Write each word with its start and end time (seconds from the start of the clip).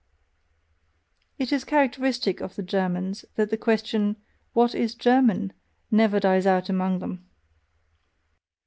It 1.37 1.51
IS 1.51 1.63
characteristic 1.63 2.41
of 2.41 2.55
the 2.55 2.63
Germans 2.63 3.23
that 3.35 3.51
the 3.51 3.55
question: 3.55 4.15
"What 4.53 4.73
is 4.73 4.95
German?" 4.95 5.53
never 5.91 6.19
dies 6.19 6.47
out 6.47 6.69
among 6.69 6.97
them. 6.97 7.29